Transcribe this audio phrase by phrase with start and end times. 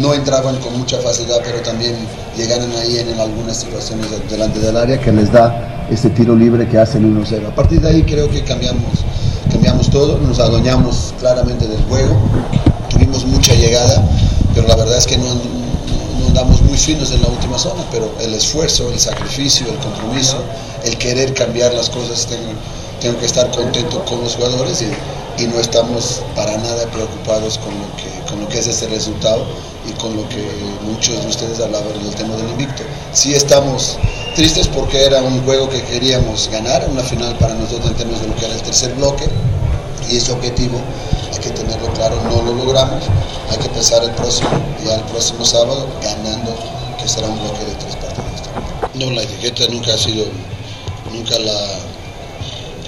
[0.00, 1.94] No entraban con mucha facilidad, pero también
[2.36, 6.78] llegaron ahí en algunas situaciones delante del área que les da este tiro libre que
[6.78, 7.48] hacen 1-0.
[7.48, 9.04] A partir de ahí creo que cambiamos,
[9.50, 12.16] cambiamos todo, nos adueñamos claramente del juego,
[12.88, 14.02] tuvimos mucha llegada,
[14.54, 17.82] pero la verdad es que no, no, no damos muy finos en la última zona,
[17.90, 20.36] pero el esfuerzo, el sacrificio, el compromiso,
[20.84, 22.52] el querer cambiar las cosas, tengo,
[23.00, 24.86] tengo que estar contento con los jugadores y,
[25.38, 29.44] y no estamos para nada preocupados con lo, que, con lo que es ese resultado
[29.88, 30.46] y con lo que
[30.82, 32.82] muchos de ustedes hablaban del tema del invicto.
[33.12, 33.98] Sí estamos
[34.34, 38.28] tristes porque era un juego que queríamos ganar, una final para nosotros en términos de
[38.28, 39.28] lo que era el tercer bloque
[40.10, 40.80] y ese objetivo
[41.32, 43.04] hay que tenerlo claro, no lo logramos,
[43.50, 44.50] hay que pensar el próximo,
[44.84, 46.54] ya el próximo sábado ganando,
[47.00, 48.30] que será un bloque de tres partidos.
[48.94, 50.24] No, la etiqueta nunca ha sido,
[51.12, 51.60] nunca la,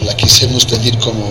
[0.00, 1.24] la quisimos tener como,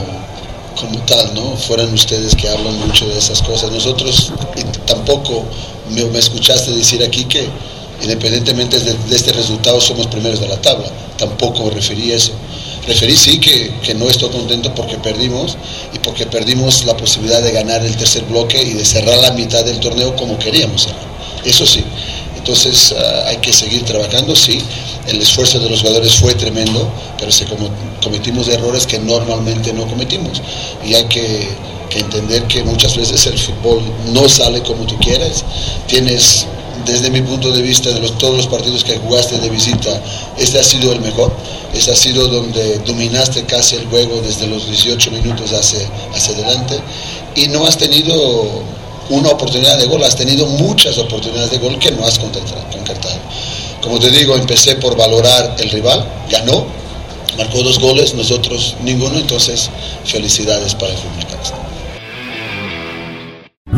[0.81, 1.55] como tal, ¿no?
[1.55, 3.71] Fueran ustedes que hablan mucho de esas cosas.
[3.71, 5.45] Nosotros y tampoco
[5.91, 7.47] me, escuchaste decir aquí que
[8.01, 10.91] independientemente de, este resultado somos primeros de la tabla.
[11.17, 12.33] Tampoco referí eso.
[12.87, 15.55] Referí sí que, que, no estoy contento porque perdimos
[15.93, 19.63] y porque perdimos la posibilidad de ganar el tercer bloque y de cerrar la mitad
[19.63, 20.87] del torneo como queríamos.
[21.45, 21.83] Eso sí.
[22.37, 24.59] Entonces uh, hay que seguir trabajando, sí.
[25.07, 27.57] El esfuerzo de los jugadores fue tremendo, pero se com
[28.03, 30.41] cometimos errores que normalmente no cometimos.
[30.85, 33.81] Y hay que, entender que muchas veces el fútbol
[34.13, 35.43] no sale como tú quieres.
[35.87, 36.45] Tienes
[36.85, 40.01] desde mi punto de vista, de todos los partidos que jugaste de visita,
[40.37, 41.31] este ha sido el mejor.
[41.73, 45.79] Este ha sido donde dominaste casi el juego desde los 18 minutos hacia,
[46.33, 46.79] adelante
[47.35, 48.63] y no has tenido
[49.09, 53.19] una oportunidad de gol, has tenido muchas oportunidades de gol que no has concretado.
[53.81, 56.65] Como te digo, empecé por valorar el rival, ganó,
[57.37, 59.69] marcó dos goles, nosotros ninguno, entonces
[60.05, 61.21] felicidades para el fútbol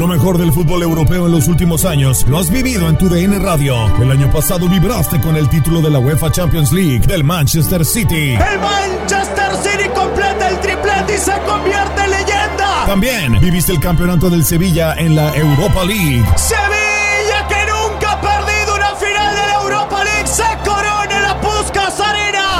[0.03, 3.39] lo mejor del fútbol europeo en los últimos años lo has vivido en tu DN
[3.39, 3.75] Radio.
[4.01, 8.31] El año pasado vibraste con el título de la UEFA Champions League del Manchester City.
[8.33, 12.85] El Manchester City completa el triplete y se convierte en leyenda.
[12.85, 16.25] También viviste el campeonato del Sevilla en la Europa League.
[16.35, 16.82] Sevilla